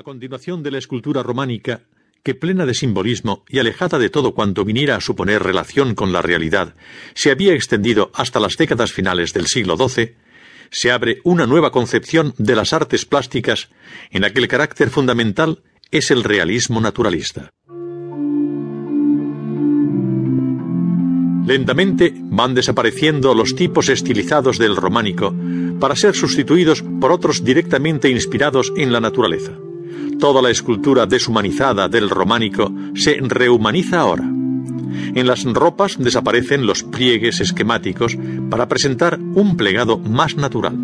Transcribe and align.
A 0.00 0.02
continuación 0.02 0.62
de 0.62 0.70
la 0.70 0.78
escultura 0.78 1.22
románica, 1.22 1.82
que 2.22 2.34
plena 2.34 2.64
de 2.64 2.72
simbolismo 2.72 3.44
y 3.50 3.58
alejada 3.58 3.98
de 3.98 4.08
todo 4.08 4.32
cuanto 4.32 4.64
viniera 4.64 4.96
a 4.96 5.00
suponer 5.02 5.42
relación 5.42 5.94
con 5.94 6.10
la 6.10 6.22
realidad, 6.22 6.74
se 7.12 7.30
había 7.30 7.52
extendido 7.52 8.10
hasta 8.14 8.40
las 8.40 8.56
décadas 8.56 8.92
finales 8.92 9.34
del 9.34 9.46
siglo 9.46 9.76
XII, 9.76 10.14
se 10.70 10.90
abre 10.90 11.18
una 11.22 11.46
nueva 11.46 11.70
concepción 11.70 12.32
de 12.38 12.56
las 12.56 12.72
artes 12.72 13.04
plásticas 13.04 13.68
en 14.10 14.22
la 14.22 14.32
que 14.32 14.40
el 14.40 14.48
carácter 14.48 14.88
fundamental 14.88 15.62
es 15.90 16.10
el 16.10 16.24
realismo 16.24 16.80
naturalista. 16.80 17.50
Lentamente 21.46 22.14
van 22.16 22.54
desapareciendo 22.54 23.34
los 23.34 23.54
tipos 23.54 23.90
estilizados 23.90 24.56
del 24.56 24.76
románico 24.76 25.34
para 25.78 25.94
ser 25.94 26.14
sustituidos 26.14 26.82
por 27.02 27.12
otros 27.12 27.44
directamente 27.44 28.08
inspirados 28.08 28.72
en 28.76 28.94
la 28.94 29.00
naturaleza. 29.00 29.58
Toda 30.18 30.42
la 30.42 30.50
escultura 30.50 31.06
deshumanizada 31.06 31.88
del 31.88 32.10
románico 32.10 32.72
se 32.94 33.18
rehumaniza 33.20 34.00
ahora. 34.00 34.24
En 34.24 35.26
las 35.26 35.44
ropas 35.44 35.96
desaparecen 35.98 36.66
los 36.66 36.82
pliegues 36.82 37.40
esquemáticos 37.40 38.16
para 38.50 38.68
presentar 38.68 39.18
un 39.18 39.56
plegado 39.56 39.98
más 39.98 40.36
natural. 40.36 40.76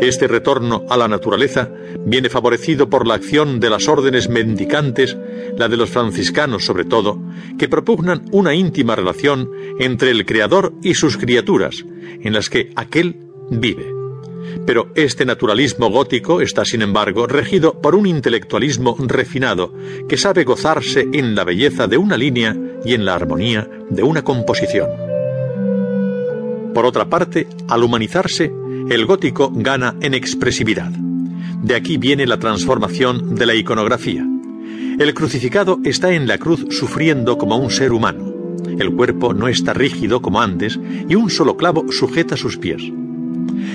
Este 0.00 0.26
retorno 0.26 0.84
a 0.88 0.96
la 0.96 1.08
naturaleza 1.08 1.70
viene 2.04 2.28
favorecido 2.28 2.88
por 2.90 3.06
la 3.06 3.14
acción 3.14 3.60
de 3.60 3.70
las 3.70 3.88
órdenes 3.88 4.28
mendicantes, 4.28 5.16
la 5.56 5.68
de 5.68 5.76
los 5.76 5.90
franciscanos 5.90 6.64
sobre 6.64 6.84
todo, 6.84 7.20
que 7.58 7.68
propugnan 7.68 8.24
una 8.32 8.54
íntima 8.54 8.96
relación 8.96 9.50
entre 9.78 10.10
el 10.10 10.26
Creador 10.26 10.74
y 10.82 10.94
sus 10.94 11.16
criaturas, 11.16 11.84
en 12.20 12.32
las 12.32 12.50
que 12.50 12.70
aquel 12.74 13.20
vive. 13.50 13.95
Pero 14.66 14.90
este 14.94 15.24
naturalismo 15.24 15.90
gótico 15.90 16.40
está, 16.40 16.64
sin 16.64 16.82
embargo, 16.82 17.26
regido 17.26 17.80
por 17.80 17.94
un 17.94 18.06
intelectualismo 18.06 18.96
refinado 19.00 19.72
que 20.08 20.16
sabe 20.16 20.44
gozarse 20.44 21.08
en 21.12 21.34
la 21.34 21.44
belleza 21.44 21.86
de 21.86 21.96
una 21.96 22.16
línea 22.16 22.56
y 22.84 22.94
en 22.94 23.04
la 23.04 23.14
armonía 23.14 23.68
de 23.90 24.02
una 24.02 24.22
composición. 24.22 24.88
Por 26.74 26.84
otra 26.84 27.08
parte, 27.08 27.46
al 27.68 27.82
humanizarse, 27.82 28.52
el 28.90 29.06
gótico 29.06 29.50
gana 29.54 29.96
en 30.00 30.14
expresividad. 30.14 30.90
De 31.62 31.74
aquí 31.74 31.96
viene 31.96 32.26
la 32.26 32.38
transformación 32.38 33.34
de 33.34 33.46
la 33.46 33.54
iconografía. 33.54 34.26
El 34.98 35.14
crucificado 35.14 35.78
está 35.84 36.12
en 36.12 36.26
la 36.28 36.38
cruz 36.38 36.66
sufriendo 36.70 37.38
como 37.38 37.56
un 37.56 37.70
ser 37.70 37.92
humano. 37.92 38.32
El 38.78 38.94
cuerpo 38.94 39.32
no 39.32 39.48
está 39.48 39.72
rígido 39.72 40.20
como 40.20 40.40
antes 40.40 40.78
y 41.08 41.14
un 41.14 41.30
solo 41.30 41.56
clavo 41.56 41.90
sujeta 41.90 42.36
sus 42.36 42.58
pies. 42.58 42.82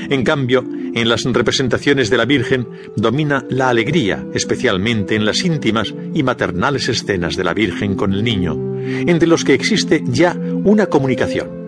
En 0.10 0.24
cambio, 0.24 0.64
en 0.94 1.10
las 1.10 1.24
representaciones 1.24 2.10
de 2.10 2.18
la 2.18 2.26
Virgen 2.26 2.68
domina 2.96 3.46
la 3.50 3.70
alegría, 3.70 4.26
especialmente 4.34 5.16
en 5.16 5.26
las 5.26 5.44
íntimas 5.44 5.94
y 6.14 6.24
maternales 6.24 6.90
escenas 6.90 7.36
de 7.36 7.44
la 7.44 7.54
Virgen 7.54 7.96
con 7.96 8.14
el 8.14 8.24
niño, 8.24 8.58
entre 9.08 9.28
los 9.28 9.44
que 9.44 9.54
existe 9.54 10.04
ya 10.06 10.36
una 10.64 10.88
comunicación. 10.88 11.62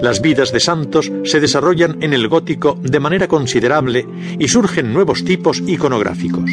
Las 0.00 0.20
vidas 0.20 0.52
de 0.52 0.60
santos 0.60 1.10
se 1.24 1.40
desarrollan 1.40 2.02
en 2.02 2.12
el 2.12 2.28
gótico 2.28 2.78
de 2.82 3.00
manera 3.00 3.28
considerable 3.28 4.06
y 4.38 4.48
surgen 4.48 4.92
nuevos 4.92 5.24
tipos 5.24 5.62
iconográficos. 5.66 6.50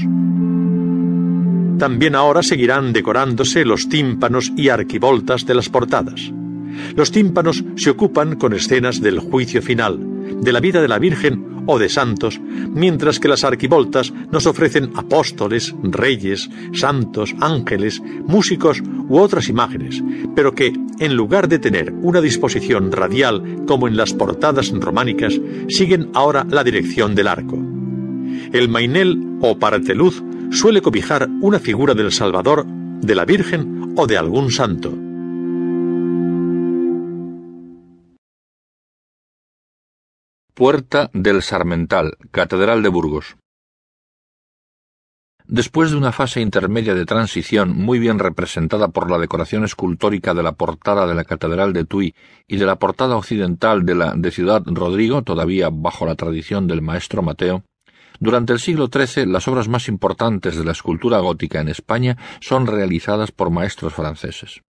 También 1.77 2.15
ahora 2.15 2.43
seguirán 2.43 2.93
decorándose 2.93 3.65
los 3.65 3.89
tímpanos 3.89 4.51
y 4.55 4.69
arquivoltas 4.69 5.45
de 5.45 5.55
las 5.55 5.69
portadas. 5.69 6.31
Los 6.95 7.11
tímpanos 7.11 7.63
se 7.75 7.89
ocupan 7.89 8.35
con 8.35 8.53
escenas 8.53 9.01
del 9.01 9.19
juicio 9.19 9.61
final, 9.61 9.99
de 10.41 10.51
la 10.51 10.59
vida 10.59 10.81
de 10.81 10.87
la 10.87 10.99
Virgen 10.99 11.63
o 11.65 11.77
de 11.79 11.89
santos, 11.89 12.39
mientras 12.73 13.19
que 13.19 13.27
las 13.27 13.43
arquivoltas 13.43 14.13
nos 14.31 14.45
ofrecen 14.45 14.91
apóstoles, 14.95 15.75
reyes, 15.83 16.49
santos, 16.73 17.35
ángeles, 17.39 18.01
músicos 18.25 18.81
u 19.07 19.19
otras 19.19 19.49
imágenes, 19.49 20.03
pero 20.35 20.53
que, 20.53 20.73
en 20.99 21.15
lugar 21.15 21.47
de 21.47 21.59
tener 21.59 21.93
una 22.01 22.21
disposición 22.21 22.91
radial 22.91 23.63
como 23.67 23.87
en 23.87 23.97
las 23.97 24.13
portadas 24.13 24.71
románicas, 24.71 25.39
siguen 25.69 26.09
ahora 26.13 26.45
la 26.49 26.63
dirección 26.63 27.15
del 27.15 27.27
arco. 27.27 27.57
El 28.51 28.69
mainel 28.69 29.37
o 29.41 29.57
parteluz 29.57 30.23
suele 30.51 30.81
cobijar 30.81 31.29
una 31.41 31.59
figura 31.59 31.93
del 31.93 32.11
Salvador, 32.11 32.65
de 32.65 33.15
la 33.15 33.25
Virgen 33.25 33.93
o 33.95 34.07
de 34.07 34.17
algún 34.17 34.51
santo. 34.51 34.97
Puerta 40.61 41.09
del 41.11 41.41
Sarmental, 41.41 42.19
Catedral 42.29 42.83
de 42.83 42.89
Burgos. 42.89 43.35
Después 45.47 45.89
de 45.89 45.97
una 45.97 46.11
fase 46.11 46.39
intermedia 46.39 46.93
de 46.93 47.07
transición 47.07 47.75
muy 47.75 47.97
bien 47.97 48.19
representada 48.19 48.89
por 48.89 49.09
la 49.09 49.17
decoración 49.17 49.63
escultórica 49.63 50.35
de 50.35 50.43
la 50.43 50.51
portada 50.51 51.07
de 51.07 51.15
la 51.15 51.23
Catedral 51.23 51.73
de 51.73 51.85
Tui 51.85 52.13
y 52.47 52.57
de 52.57 52.67
la 52.67 52.75
portada 52.75 53.17
occidental 53.17 53.87
de 53.87 53.95
la 53.95 54.13
de 54.15 54.29
Ciudad 54.29 54.61
Rodrigo, 54.67 55.23
todavía 55.23 55.69
bajo 55.71 56.05
la 56.05 56.13
tradición 56.13 56.67
del 56.67 56.83
maestro 56.83 57.23
Mateo, 57.23 57.63
durante 58.19 58.53
el 58.53 58.59
siglo 58.59 58.87
XIII 58.93 59.25
las 59.25 59.47
obras 59.47 59.67
más 59.67 59.87
importantes 59.87 60.55
de 60.55 60.63
la 60.63 60.73
escultura 60.73 61.17
gótica 61.21 61.59
en 61.59 61.69
España 61.69 62.17
son 62.39 62.67
realizadas 62.67 63.31
por 63.31 63.49
maestros 63.49 63.95
franceses. 63.95 64.61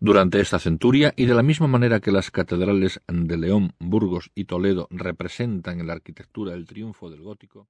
Durante 0.00 0.38
esta 0.40 0.60
centuria, 0.60 1.12
y 1.16 1.26
de 1.26 1.34
la 1.34 1.42
misma 1.42 1.66
manera 1.66 1.98
que 1.98 2.12
las 2.12 2.30
catedrales 2.30 3.00
de 3.08 3.36
León, 3.36 3.72
Burgos 3.80 4.30
y 4.36 4.44
Toledo 4.44 4.86
representan 4.90 5.80
en 5.80 5.88
la 5.88 5.94
arquitectura 5.94 6.54
el 6.54 6.66
triunfo 6.66 7.10
del 7.10 7.22
gótico, 7.22 7.66